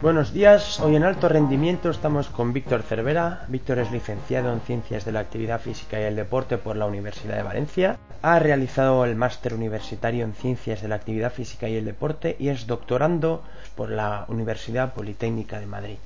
[0.00, 3.44] Buenos días, hoy en Alto Rendimiento estamos con Víctor Cervera.
[3.48, 7.34] Víctor es licenciado en Ciencias de la Actividad Física y el Deporte por la Universidad
[7.34, 7.98] de Valencia.
[8.22, 12.48] Ha realizado el máster universitario en Ciencias de la Actividad Física y el Deporte y
[12.48, 13.42] es doctorando
[13.74, 15.96] por la Universidad Politécnica de Madrid.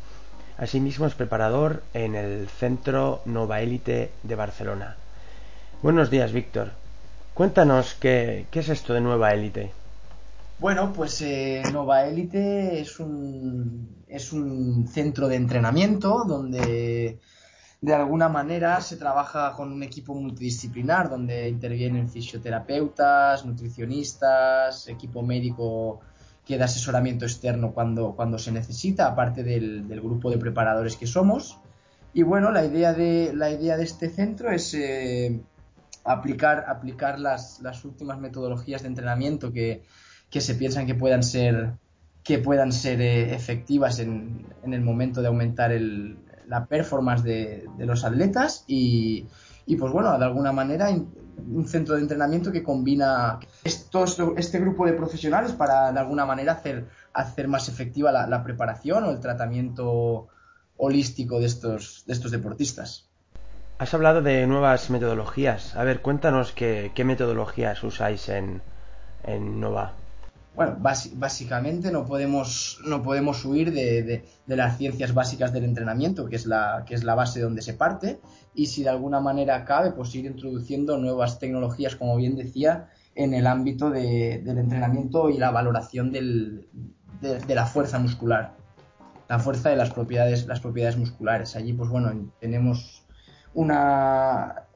[0.56, 4.96] Asimismo es preparador en el Centro Nova Élite de Barcelona.
[5.82, 6.70] Buenos días, Víctor.
[7.34, 9.81] Cuéntanos qué, qué es esto de Nueva Élite.
[10.62, 17.18] Bueno, pues eh, Nova Elite es un, es un centro de entrenamiento donde
[17.80, 25.98] de alguna manera se trabaja con un equipo multidisciplinar donde intervienen fisioterapeutas, nutricionistas, equipo médico
[26.46, 31.58] que da asesoramiento externo cuando, cuando se necesita, aparte del, grupo de preparadores que somos.
[32.14, 35.40] Y bueno, la idea de, la idea de este centro es eh,
[36.04, 39.82] aplicar, aplicar las, las últimas metodologías de entrenamiento que,
[40.32, 41.74] que se piensan que puedan ser
[42.24, 46.16] que puedan ser eh, efectivas en, en, el momento de aumentar el,
[46.46, 49.26] la performance de, de los atletas y,
[49.66, 54.04] y, pues bueno, de alguna manera un centro de entrenamiento que combina esto,
[54.36, 59.02] este grupo de profesionales para de alguna manera hacer, hacer más efectiva la, la, preparación
[59.04, 60.28] o el tratamiento
[60.76, 63.08] holístico de estos, de estos deportistas.
[63.78, 65.74] Has hablado de nuevas metodologías.
[65.74, 68.62] A ver, cuéntanos qué, qué metodologías usáis en,
[69.24, 69.94] en Nova
[70.54, 76.44] bueno, básicamente no podemos, no podemos huir de, las ciencias básicas del entrenamiento, que es,
[76.44, 78.20] la, que es la base donde se parte,
[78.54, 83.32] y si de alguna manera cabe, pues ir introduciendo nuevas tecnologías, como bien decía, en
[83.32, 86.68] el ámbito del entrenamiento y la valoración del,
[87.22, 88.54] de, la fuerza muscular,
[89.28, 91.56] la fuerza de las propiedades, las propiedades musculares.
[91.56, 93.06] Allí, pues bueno, tenemos
[93.54, 94.66] una,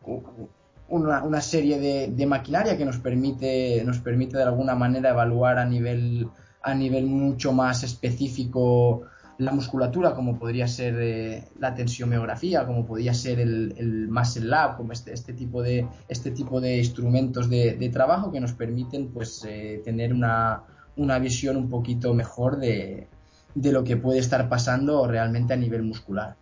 [0.89, 6.29] una, serie de, maquinaria que nos permite, nos permite de alguna manera evaluar a nivel,
[6.63, 9.03] a nivel mucho más específico
[9.39, 14.79] la musculatura, como podría ser eh, la tensiomiografía, como podría ser el, el Muscle Lab,
[14.79, 19.45] como este, este, tipo, de, este tipo de instrumentos de, trabajo que nos permiten pues,
[19.47, 20.63] eh, tener una,
[20.97, 23.09] una, visión un poquito mejor de,
[23.55, 26.37] de lo que puede estar pasando realmente a nivel muscular.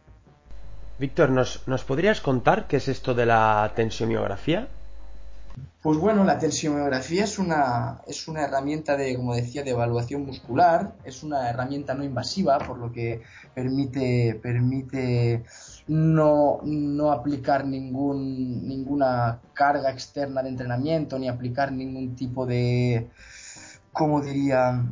[0.98, 4.68] Víctor, ¿nos, ¿nos podrías contar qué es esto de la tensiomiografía?
[5.82, 10.94] Pues bueno, la tensiomiografía es una, es una herramienta de, como decía, de evaluación muscular,
[11.04, 13.22] es una herramienta no invasiva, por lo que
[13.54, 15.44] permite, permite
[15.88, 23.10] no, no aplicar ningún, ninguna carga externa de entrenamiento, ni aplicar ningún tipo de,
[23.92, 24.84] ¿cómo diría?,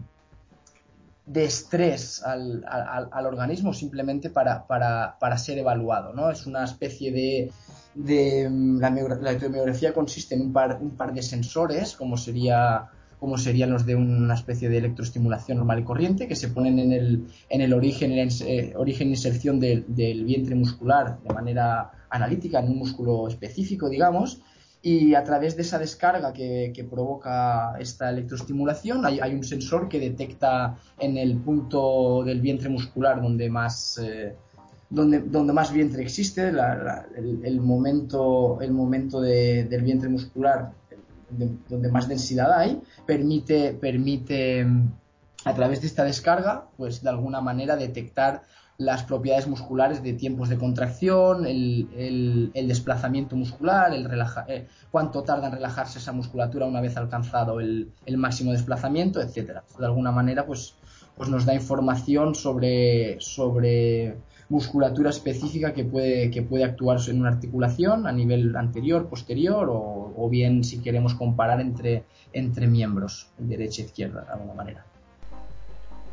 [1.26, 6.12] de estrés al, al, organismo simplemente para, para, para, ser evaluado.
[6.12, 6.30] ¿no?
[6.30, 7.52] Es una especie de...
[7.94, 12.90] de mm, la, la consiste en un par, un par de sensores, como sería
[13.22, 16.92] como serían los de una especie de electroestimulación normal y corriente, que se ponen en
[16.92, 22.58] el, en el origen, en eh, origen e inserción del vientre muscular de manera analítica,
[22.58, 24.40] en un músculo específico, digamos,
[24.82, 30.76] y a través de esa descarga que, provoca esta electroestimulación hay, un sensor que detecta
[30.98, 34.34] en el punto del vientre muscular donde más, eh,
[34.90, 40.72] donde, donde, más vientre existe, el, momento, el momento del vientre muscular
[41.30, 44.66] donde más densidad hay, permite, permite
[45.44, 48.42] a través de esta descarga, pues de alguna manera detectar
[48.78, 54.08] las propiedades musculares de tiempos de contracción, el, desplazamiento muscular, el
[54.48, 59.64] eh, cuánto tarda en relajarse esa musculatura una vez alcanzado el, máximo desplazamiento, etcétera.
[59.78, 60.74] De alguna manera, pues,
[61.16, 64.16] pues nos da información sobre, sobre
[64.48, 70.12] musculatura específica que puede, que puede actuar en una articulación a nivel anterior, posterior o,
[70.16, 74.91] o bien si queremos comparar entre, entre miembros, derecha e izquierda, de alguna manera.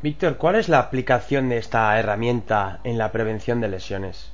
[0.02, 4.32] Víctor, ¿cuál es la aplicación de esta herramienta en la prevención de lesiones?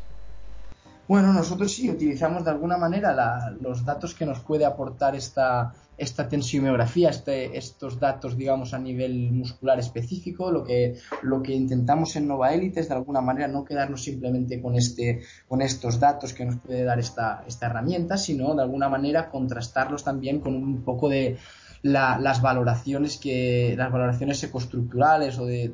[1.09, 6.29] Bueno, nosotros sí utilizamos de alguna manera los datos que nos puede aportar esta, esta
[6.29, 10.53] tensiomiografía, este, estos datos, digamos, a nivel muscular específico.
[10.53, 14.63] Lo que, lo que intentamos en Nova Elite es de alguna manera no quedarnos simplemente
[14.63, 18.89] con, este, con estos datos que nos puede dar esta, esta herramienta, sino de alguna
[18.89, 21.39] manera contrastarlos también con un poco de
[21.87, 25.73] las valoraciones que las valoraciones ecoestructurales o de,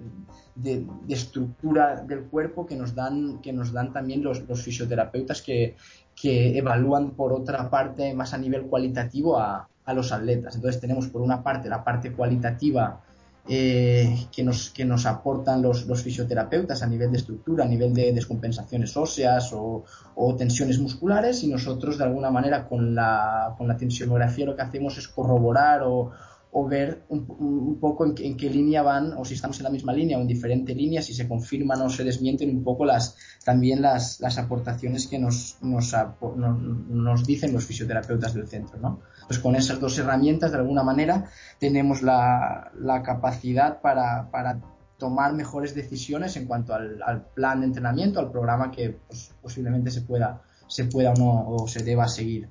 [0.54, 5.76] de, estructura del cuerpo que nos dan, que nos dan también los, los fisioterapeutas que,
[6.14, 10.54] que, evalúan por otra parte más a nivel cualitativo a, a, los atletas.
[10.56, 13.00] Entonces tenemos por una parte la parte cualitativa
[13.48, 17.92] eh, que, nos, que nos aportan los, los, fisioterapeutas a nivel de estructura, a nivel
[17.92, 19.84] de descompensaciones óseas o,
[20.14, 24.62] o, tensiones musculares y nosotros de alguna manera con la, con la tensionografía lo que
[24.62, 26.12] hacemos es corroborar o,
[26.52, 30.18] o ver un, poco en, qué línea van o si estamos en la misma línea
[30.18, 34.20] o en diferente línea, si se confirman o se desmienten un poco las también las,
[34.20, 35.94] las aportaciones que nos, nos,
[36.30, 38.78] nos, dicen los fisioterapeutas del centro.
[38.78, 39.00] ¿no?
[39.26, 41.26] Pues con esas dos herramientas, de alguna manera,
[41.58, 44.58] tenemos la, la capacidad para, para,
[44.98, 50.02] tomar mejores decisiones en cuanto al, plan de entrenamiento, al programa que pues, posiblemente se
[50.02, 52.48] pueda, se pueda o no o se deba seguir.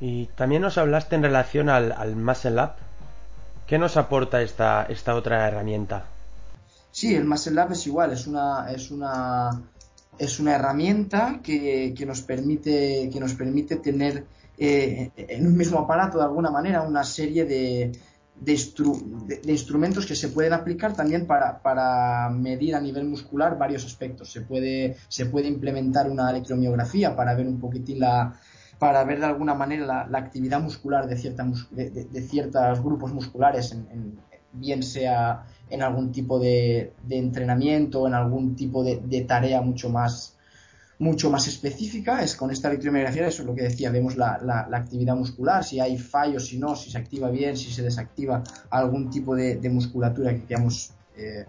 [0.00, 2.70] Y también nos hablaste en relación al, al Muscle Up.
[3.66, 6.04] ¿Qué nos aporta esta, esta otra herramienta?
[6.96, 9.50] Sí, el Muscle Up es igual, es una, es una,
[10.18, 14.24] es una herramienta que, que nos permite, que nos permite tener
[14.56, 17.92] eh, en un mismo aparato, de alguna manera, una serie de,
[18.40, 24.32] de, instrumentos que se pueden aplicar también para, para, medir a nivel muscular varios aspectos.
[24.32, 28.40] Se puede, se puede implementar una electromiografía para ver un poquitín la,
[28.78, 34.18] para ver de alguna manera la, actividad muscular de, cierta, de, ciertos grupos musculares, en,
[34.58, 40.34] bien sea en algún tipo de, entrenamiento o en algún tipo de, tarea mucho más
[40.98, 45.14] mucho más específica es con esta electromiografía eso es lo que decía vemos la, actividad
[45.14, 49.34] muscular si hay fallos si no si se activa bien si se desactiva algún tipo
[49.36, 51.44] de, musculatura que queramos eh,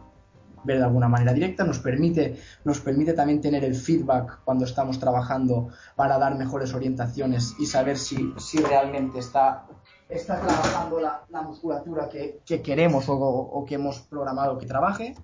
[0.67, 4.99] ver de alguna manera directa, nos permite, nos permite también tener el feedback cuando estamos
[4.99, 9.65] trabajando para dar mejores orientaciones y saber si, si realmente está,
[10.09, 15.15] está trabajando la, la musculatura que, que queremos o, o, que hemos programado que trabaje.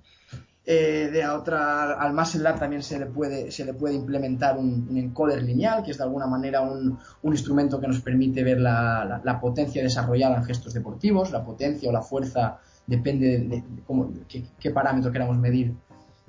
[0.65, 4.95] Eh, de otra, al Muscle Lab también se le puede, se le puede implementar un,
[4.95, 9.39] encoder lineal, que es de alguna manera un, un instrumento que nos permite ver la,
[9.41, 15.11] potencia desarrollada en gestos deportivos, la potencia o la fuerza depende de, cómo, qué, parámetro
[15.11, 15.73] queramos medir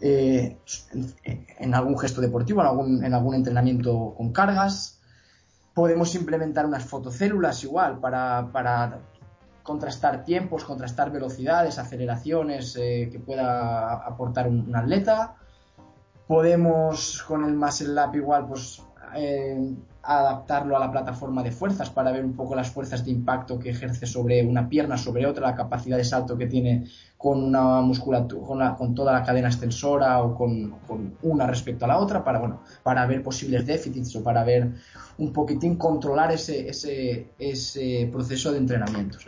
[0.00, 0.58] eh,
[1.58, 5.00] en, algún gesto deportivo, en en algún entrenamiento con cargas.
[5.74, 9.00] Podemos implementar unas fotocélulas igual para, para
[9.64, 15.34] contrastar tiempos, contrastar velocidades, aceleraciones eh, que pueda aportar un, atleta.
[16.28, 18.82] Podemos con el Muscle Lab igual pues
[19.16, 19.74] eh,
[20.06, 23.70] adaptarlo a la plataforma de fuerzas para ver un poco las fuerzas de impacto que
[23.70, 26.84] ejerce sobre una pierna, sobre otra, la capacidad de salto que tiene
[27.16, 30.74] con una musculatura, con, toda la cadena extensora o con,
[31.22, 34.72] una respecto a la otra, para, bueno, para ver posibles déficits o para ver
[35.16, 39.18] un poquitín controlar ese, ese, proceso de entrenamiento.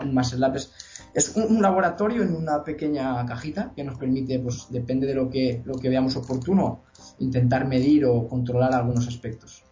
[0.00, 5.06] un Muscle Lab es, un, laboratorio en una pequeña cajita que nos permite, pues depende
[5.06, 6.80] de lo que, lo que veamos oportuno,
[7.18, 9.64] intentar medir o controlar algunos aspectos.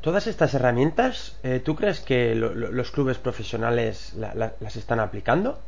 [0.00, 5.58] Todas estas herramientas, eh, ¿tú crees que los clubes profesionales las están aplicando?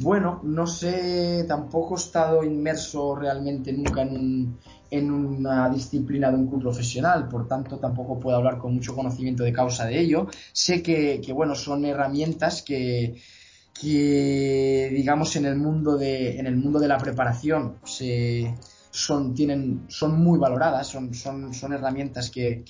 [0.00, 4.56] Bueno, no sé, tampoco he estado inmerso realmente nunca en,
[5.10, 9.52] una disciplina de un club profesional, por tanto tampoco puedo hablar con mucho conocimiento de
[9.52, 10.28] causa de ello.
[10.52, 13.16] Sé que, que bueno, son herramientas que,
[13.80, 18.54] que digamos en el mundo de, en el mundo de la preparación se,
[18.98, 22.64] son, tienen, son muy valoradas, son, son, son herramientas que,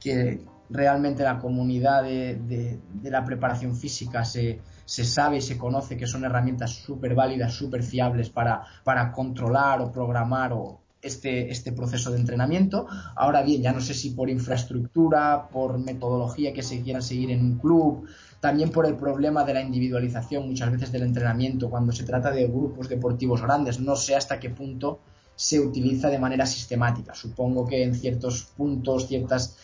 [0.00, 5.98] que, realmente la comunidad de, de, la preparación física se, se, sabe y se conoce
[5.98, 11.72] que son herramientas súper válidas, súper fiables para, para controlar o programar o, este, este,
[11.72, 12.86] proceso de entrenamiento.
[13.16, 17.44] Ahora bien, ya no sé si por infraestructura, por metodología que se quiera seguir en
[17.44, 18.08] un club,
[18.40, 22.46] también por el problema de la individualización muchas veces del entrenamiento cuando se trata de
[22.46, 23.78] grupos deportivos grandes.
[23.78, 25.00] No sé hasta qué punto
[25.34, 27.14] se utiliza de manera sistemática.
[27.14, 29.56] Supongo que en ciertos puntos, ciertos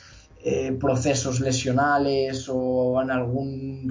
[0.42, 3.90] eh, procesos lesionales o en algún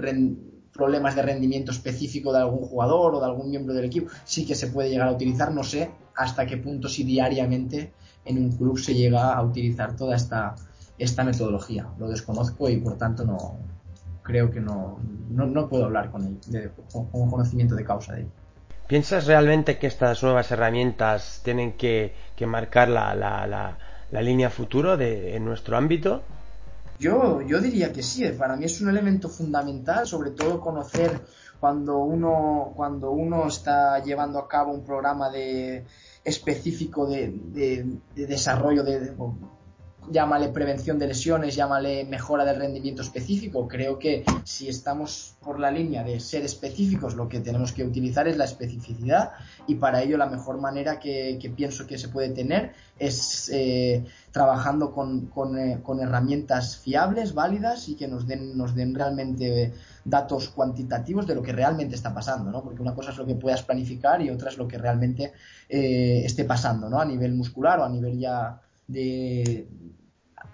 [0.73, 4.55] problemas de rendimiento específico de algún jugador o de algún miembro del equipo, sí que
[4.55, 5.51] se puede llegar a utilizar.
[5.51, 7.93] No sé hasta qué punto si diariamente
[8.25, 10.55] en un club se llega a utilizar toda esta,
[10.97, 11.87] esta metodología.
[11.99, 13.57] Lo desconozco y por tanto no
[14.23, 18.31] creo que no, no, puedo hablar con, él, con conocimiento de causa de ello.
[18.87, 22.13] ¿Piensas realmente que estas nuevas herramientas tienen que,
[22.45, 23.77] marcar la,
[24.11, 26.23] línea futuro de, en nuestro ámbito?
[26.97, 31.21] Yo, yo diría que sí, para mí es un elemento fundamental, sobre todo conocer
[31.59, 35.29] cuando uno, cuando uno está llevando a cabo un programa
[36.23, 39.13] específico de, de, desarrollo de,
[40.11, 43.67] llámale prevención de lesiones, llámale mejora del rendimiento específico.
[43.67, 48.27] Creo que si estamos por la línea de ser específicos, lo que tenemos que utilizar
[48.27, 49.31] es la especificidad
[49.67, 54.91] y para ello la mejor manera que, pienso que se puede tener es eh, trabajando
[54.91, 59.73] con, eh, con, herramientas fiables, válidas y que nos den, nos den realmente
[60.03, 62.63] datos cuantitativos de lo que realmente está pasando, ¿no?
[62.63, 65.33] Porque una cosa es lo que puedas planificar y otra es lo que realmente
[65.69, 66.99] eh, esté pasando, ¿no?
[66.99, 69.67] A nivel muscular o a nivel ya de,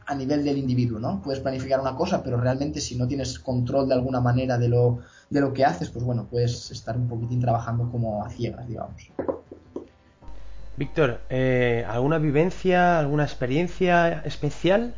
[0.05, 1.21] a nivel del individuo, ¿no?
[1.21, 4.99] Puedes planificar una cosa, pero realmente si no tienes control de alguna manera de lo,
[5.29, 9.09] de lo que haces, pues bueno, puedes estar un poquitín trabajando como a ciegas, digamos.
[10.75, 14.95] Víctor, eh, ¿alguna vivencia, alguna experiencia especial?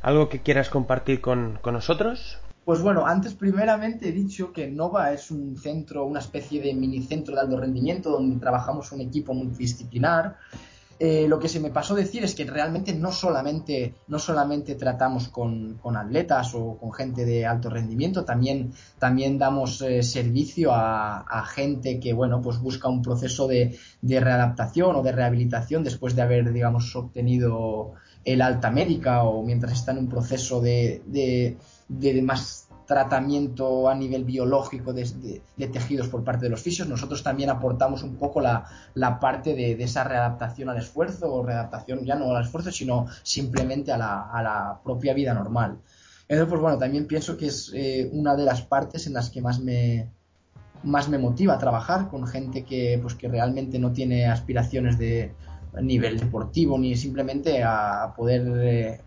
[0.00, 2.38] ¿Algo que quieras compartir con, con nosotros?
[2.64, 7.02] Pues bueno, antes primeramente he dicho que Nova es un centro, una especie de mini
[7.02, 10.36] centro de alto rendimiento donde trabajamos un equipo multidisciplinar
[11.00, 15.28] eh, lo que se me pasó decir es que realmente no solamente, no solamente tratamos
[15.28, 22.00] con, atletas o con gente de alto rendimiento, también, también damos eh, servicio a, gente
[22.00, 26.94] que bueno, pues busca un proceso de, readaptación o de rehabilitación después de haber, digamos,
[26.96, 27.92] obtenido
[28.24, 31.56] el alta médica o mientras está en un proceso de, de,
[31.88, 37.50] de más tratamiento a nivel biológico de, tejidos por parte de los fisios, nosotros también
[37.50, 38.64] aportamos un poco la,
[39.20, 43.98] parte de, esa readaptación al esfuerzo o readaptación ya no al esfuerzo, sino simplemente a
[43.98, 45.76] la, propia vida normal.
[46.22, 49.42] Entonces, pues bueno, también pienso que es eh, una de las partes en las que
[49.42, 50.08] más me,
[50.82, 55.34] más me motiva trabajar con gente que, pues, que realmente no tiene aspiraciones de
[55.82, 59.00] nivel deportivo ni simplemente a poder eh,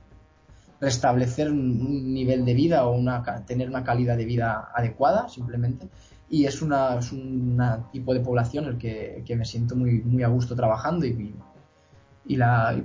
[0.82, 5.88] restablecer un, nivel de vida o una, tener una calidad de vida adecuada, simplemente.
[6.28, 7.62] Y es, una, un
[7.92, 11.36] tipo de población el que, me siento muy, a gusto trabajando y,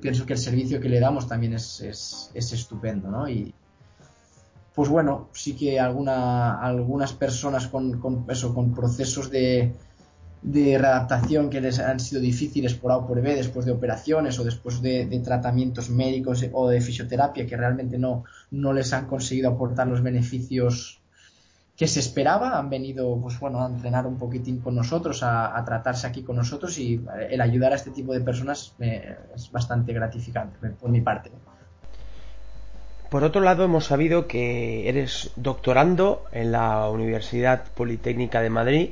[0.00, 3.28] pienso que el servicio que le damos también es, es, estupendo, ¿no?
[3.28, 3.54] Y,
[4.74, 9.74] pues bueno, sí que alguna, algunas personas con, con, eso, con procesos de,
[10.46, 14.38] de readaptación que les han sido difíciles por A o por B después de operaciones
[14.38, 18.22] o después de, tratamientos médicos o de fisioterapia que realmente no,
[18.52, 21.00] no les han conseguido aportar los beneficios
[21.76, 26.06] que se esperaba, han venido pues bueno a entrenar un poquitín con nosotros, a, tratarse
[26.06, 30.90] aquí con nosotros y el ayudar a este tipo de personas es bastante gratificante por
[30.90, 31.32] mi parte.
[33.10, 38.90] Por otro lado, hemos sabido que eres doctorando en la Universidad Politécnica de Madrid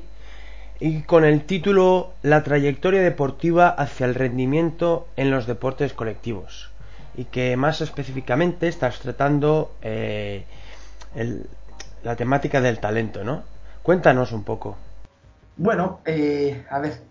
[0.81, 6.71] y con el título La trayectoria deportiva hacia el rendimiento en los deportes colectivos
[7.17, 10.45] y que más específicamente estás tratando eh,
[12.03, 13.43] la temática del talento, ¿no?
[13.83, 14.77] Cuéntanos un poco.
[15.57, 17.03] Bueno, eh, a ver,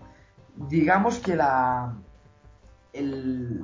[0.55, 1.95] digamos que la
[2.91, 3.63] el,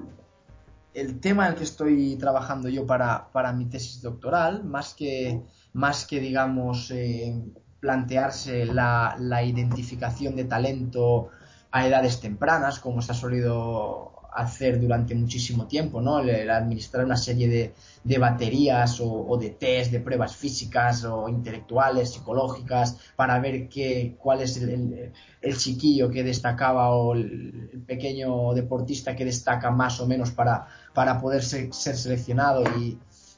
[0.93, 5.41] el tema en el que estoy trabajando yo para, para mi tesis doctoral, más que,
[5.73, 7.35] más que digamos, eh,
[7.79, 11.29] plantearse la, la identificación de talento
[11.71, 16.19] a edades tempranas, como se ha solido hacer durante muchísimo tiempo, ¿no?
[16.19, 22.13] El, administrar una serie de, de baterías o, de test, de pruebas físicas o intelectuales,
[22.13, 29.15] psicológicas, para ver qué, cuál es el, el, chiquillo que destacaba o el, pequeño deportista
[29.15, 32.97] que destaca más o menos para, para poder ser seleccionado y,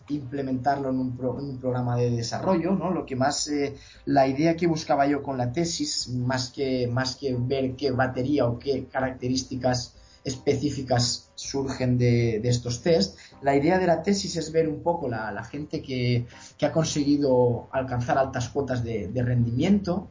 [0.10, 1.18] implementarlo en un,
[1.60, 2.92] programa de desarrollo, ¿no?
[2.92, 7.16] Lo que más, eh, la idea que buscaba yo con la tesis, más que, más
[7.16, 13.88] que ver qué batería o qué características específicas surgen de, estos test, la idea de
[13.88, 16.28] la tesis es ver un poco la, gente que,
[16.62, 20.10] ha conseguido alcanzar altas cuotas de, de rendimiento,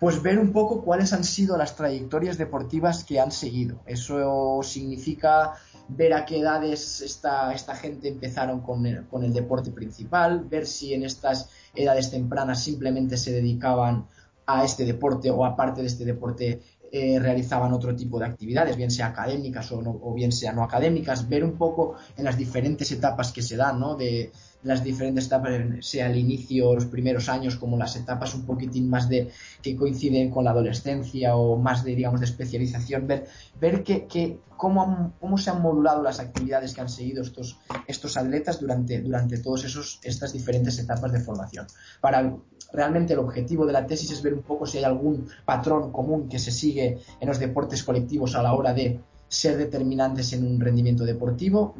[0.00, 3.80] pues ver un poco cuáles han sido las trayectorias deportivas que han seguido.
[3.86, 5.54] Eso significa
[5.88, 10.66] ver a qué edades esta, esta gente empezaron con el, con el deporte principal, ver
[10.66, 14.06] si en estas edades tempranas simplemente se dedicaban
[14.46, 16.60] a este deporte o aparte de este deporte
[16.92, 21.28] eh, realizaban otro tipo de actividades, bien sea académicas o, o, bien sea no académicas,
[21.28, 23.96] ver un poco en las diferentes etapas que se dan, ¿no?
[23.96, 24.30] De,
[24.66, 29.08] las diferentes etapas, sea el inicio, los primeros años, como las etapas un poquitín más
[29.08, 29.30] de
[29.62, 33.26] que coinciden con la adolescencia o más de, digamos, de especialización, ver,
[33.60, 38.16] ver que, que cómo, cómo se han modulado las actividades que han seguido estos, estos
[38.16, 39.64] atletas durante, durante todas
[40.02, 41.66] estas diferentes etapas de formación.
[42.00, 42.36] Para,
[42.72, 46.28] realmente el objetivo de la tesis es ver un poco si hay algún patrón común
[46.28, 50.60] que se sigue en los deportes colectivos a la hora de ser determinantes en un
[50.60, 51.74] rendimiento deportivo,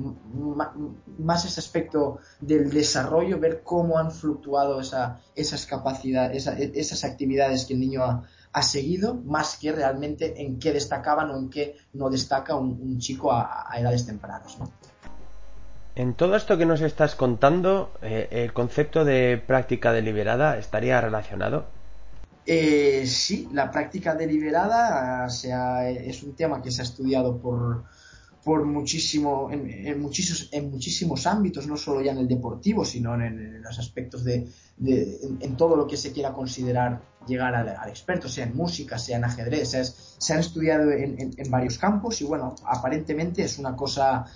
[1.19, 7.81] más ese aspecto del desarrollo, ver cómo han fluctuado esas capacidades, esas actividades que el
[7.81, 12.99] niño ha, seguido, más que realmente en qué destacaban o en qué no destaca un,
[12.99, 14.57] chico a, edades tempranas.
[15.95, 21.67] En todo esto que nos estás contando, eh, ¿el concepto de práctica deliberada estaría relacionado?
[22.47, 27.85] Eh, sí, la práctica deliberada sea, es un tema que se ha estudiado por,
[28.47, 33.61] por muchísimo, en, muchísimos, en muchísimos ámbitos, no solo ya en el deportivo, sino en,
[33.61, 34.49] los aspectos de,
[34.79, 39.25] en, todo lo que se quiera considerar llegar al, experto, sea en música, sea en
[39.25, 39.71] ajedrez,
[40.19, 44.27] se han estudiado en, varios campos y bueno, aparentemente es una cosa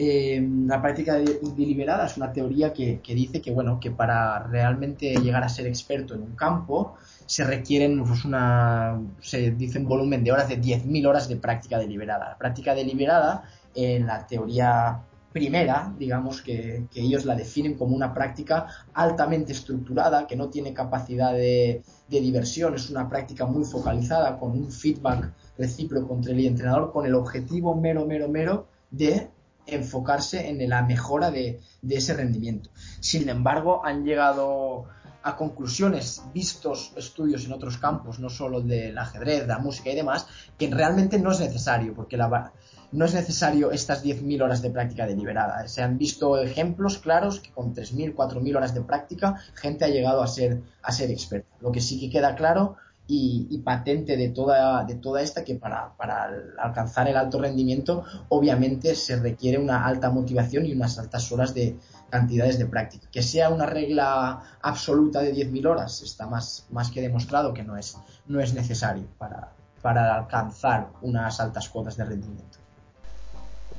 [0.00, 5.16] eh, la práctica deliberada es una teoría que, que, dice que bueno que para realmente
[5.16, 6.94] llegar a ser experto en un campo
[7.26, 11.78] se requieren pues, una, se dice un volumen de horas de 10.000 horas de práctica
[11.78, 12.28] deliberada.
[12.28, 13.42] La práctica deliberada,
[13.74, 15.02] en la teoría
[15.32, 21.32] primera, digamos que, ellos la definen como una práctica altamente estructurada, que no tiene capacidad
[21.32, 27.04] de, diversión, es una práctica muy focalizada, con un feedback recíproco entre el entrenador, con
[27.04, 29.28] el objetivo mero, mero, mero de
[29.68, 32.70] enfocarse en la mejora de, ese rendimiento.
[33.00, 34.86] Sin embargo, han llegado
[35.22, 39.96] a conclusiones, vistos estudios en otros campos, no solo del ajedrez, de la música y
[39.96, 42.52] demás, que realmente no es necesario, porque la,
[42.92, 45.66] no es necesario estas 10.000 horas de práctica deliberada.
[45.68, 50.22] Se han visto ejemplos claros que con 3.000, 4.000 horas de práctica gente ha llegado
[50.22, 51.48] a ser, a ser experta.
[51.60, 52.76] Lo que sí que queda claro
[53.10, 58.94] y, patente de toda, de toda esta que para, para, alcanzar el alto rendimiento obviamente
[58.94, 61.76] se requiere una alta motivación y unas altas horas de
[62.10, 63.08] cantidades de práctica.
[63.10, 67.78] Que sea una regla absoluta de 10.000 horas está más, más que demostrado que no
[67.78, 67.96] es,
[68.26, 72.58] no es necesario para, para alcanzar unas altas cuotas de rendimiento.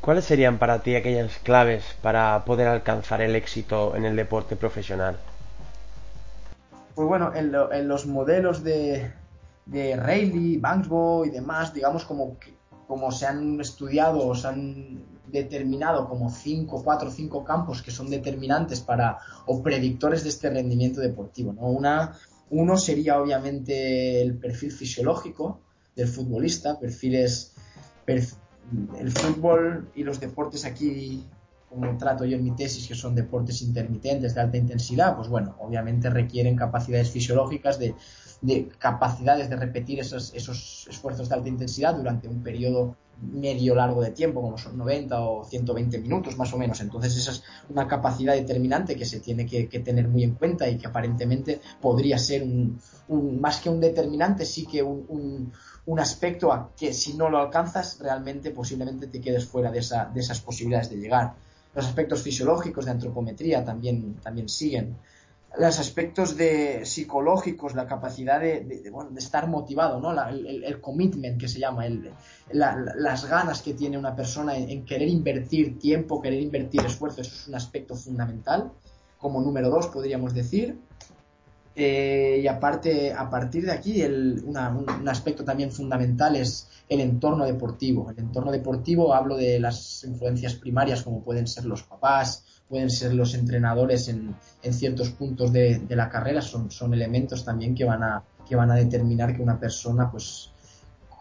[0.01, 5.17] ¿Cuáles serían para ti aquellas claves para poder alcanzar el éxito en el deporte profesional?
[7.00, 9.10] Pues bueno, en, los modelos de,
[9.65, 12.36] de Rayleigh, Banksbo y demás, digamos como,
[12.89, 17.92] como se han estudiado o se han determinado como cinco, cuatro o cinco campos que
[17.92, 21.53] son determinantes para o predictores de este rendimiento deportivo.
[21.53, 21.68] ¿no?
[21.68, 22.18] Una,
[22.50, 25.62] uno sería obviamente el perfil fisiológico
[25.96, 27.53] del futbolista, perfiles,
[28.07, 31.25] el fútbol y los deportes aquí
[31.70, 35.55] como trato yo en mi tesis, que son deportes intermitentes de alta intensidad, pues bueno,
[35.60, 37.96] obviamente requieren capacidades fisiológicas de,
[38.77, 44.12] capacidades de repetir esos, esos esfuerzos de alta intensidad durante un periodo medio largo de
[44.12, 46.79] tiempo, como son 90 o 120 minutos más o menos.
[46.82, 50.77] Entonces esa es una capacidad determinante que se tiene que, tener muy en cuenta y
[50.77, 52.79] que aparentemente podría ser un,
[53.40, 55.51] más que un determinante, sí que un,
[55.86, 60.05] un, aspecto a que si no lo alcanzas realmente posiblemente te quedes fuera de, esa,
[60.05, 61.34] de esas posibilidades de llegar.
[61.75, 64.98] Los aspectos fisiológicos de antropometría también, también siguen.
[65.58, 70.12] Los aspectos de psicológicos, la capacidad de, estar motivado, ¿no?
[70.29, 71.86] el, commitment que se llama,
[72.51, 77.48] las ganas que tiene una persona en, querer invertir tiempo, querer invertir esfuerzo, eso es
[77.48, 78.72] un aspecto fundamental.
[79.18, 80.77] Como número dos, podríamos decir.
[81.75, 84.58] Eh, y aparte, a partir de aquí, un,
[85.08, 88.10] aspecto también fundamental es el entorno deportivo.
[88.12, 93.14] El entorno deportivo hablo de las influencias primarias como pueden ser los papás, pueden ser
[93.14, 94.36] los entrenadores en,
[94.74, 98.75] ciertos puntos de, la carrera, son, son, elementos también que van, a, que van a
[98.75, 100.51] determinar que una persona pues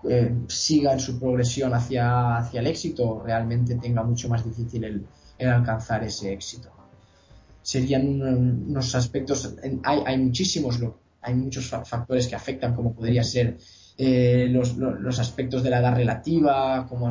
[0.09, 5.07] eh, siga en su progresión hacia, hacia el éxito realmente tenga mucho más difícil el,
[5.39, 6.78] el alcanzar ese éxito
[7.62, 10.79] serían unos aspectos, hay, hay muchísimos,
[11.21, 13.59] hay muchos factores que afectan, como podría ser
[13.97, 17.09] eh, los, aspectos de la edad relativa, como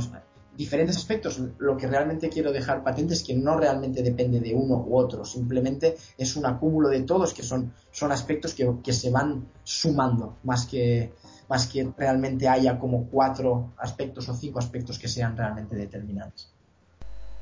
[0.56, 1.40] diferentes aspectos.
[1.60, 5.26] Lo que realmente quiero dejar patente es que no realmente depende de uno u otro,
[5.26, 10.38] simplemente es un acúmulo de todos que son, son aspectos que, que se van sumando,
[10.44, 11.14] más que,
[11.50, 16.57] más que realmente haya como cuatro aspectos o cinco aspectos que sean realmente determinantes.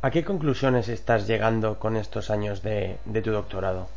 [0.05, 3.87] ¿A qué conclusiones estás llegando con estos años de, tu doctorado?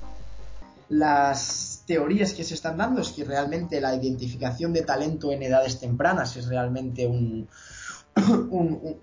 [0.89, 5.79] Las teorías que se están dando es que realmente la identificación de talento en edades
[5.79, 7.47] tempranas es realmente un,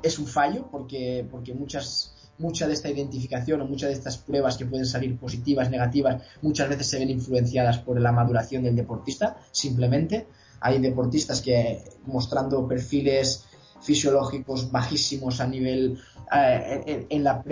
[0.01, 4.57] es un fallo porque, porque muchas, mucha de esta identificación o muchas de estas pruebas
[4.57, 9.37] que pueden salir positivas, negativas, muchas veces se ven influenciadas por la maduración del deportista,
[9.51, 10.25] simplemente.
[10.59, 13.45] Hay deportistas que mostrando perfiles
[13.81, 15.99] fisiológicos bajísimos a nivel
[16.35, 17.43] eh, en, la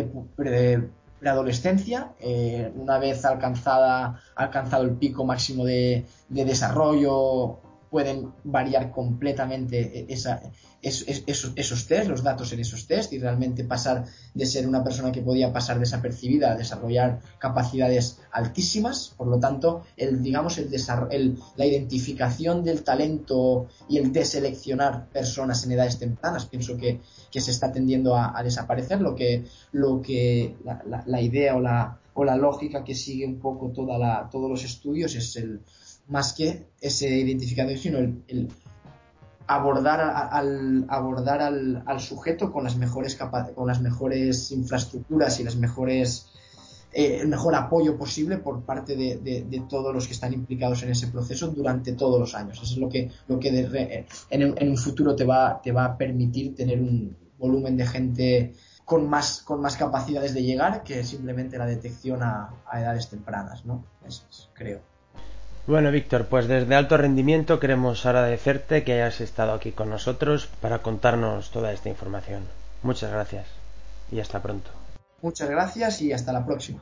[1.19, 7.59] preadolescencia, eh, una vez alcanzada, alcanzado el pico máximo de, de desarrollo
[7.93, 10.41] pueden variar completamente e, esa,
[10.81, 15.21] esos, test, los datos en esos test y realmente pasar de ser una persona que
[15.21, 19.13] podía pasar desapercibida a desarrollar capacidades altísimas.
[19.15, 20.73] Por lo tanto, el, digamos, el,
[21.11, 27.51] el la identificación del talento y el deseleccionar personas en edades tempranas, pienso que, se
[27.51, 29.01] está tendiendo a, desaparecer.
[29.01, 29.43] Lo que,
[31.05, 31.61] la, idea o
[32.23, 35.61] la, lógica que sigue un poco todos los estudios es el
[36.07, 38.49] más que ese identificador, sino el,
[39.47, 43.17] abordar, al, abordar al, sujeto con las mejores
[43.55, 46.29] con las mejores infraestructuras y las mejores
[46.93, 51.07] eh, el mejor apoyo posible por parte de, todos los que están implicados en ese
[51.07, 52.61] proceso durante todos los años.
[52.61, 56.53] Eso es lo que, lo que en, un futuro te va, te va a permitir
[56.55, 58.53] tener un volumen de gente
[58.85, 63.83] con más, con más capacidades de llegar que simplemente la detección a, edades tempranas, ¿no?
[64.05, 64.92] Eso creo.
[65.65, 70.79] Bueno, Víctor, pues desde alto rendimiento queremos agradecerte que hayas estado aquí con nosotros para
[70.79, 72.43] contarnos toda esta información.
[72.81, 73.47] Muchas gracias
[74.11, 74.71] y hasta pronto.
[75.21, 76.81] Muchas gracias y hasta la próxima.